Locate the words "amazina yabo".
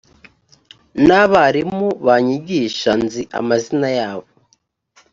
3.39-4.27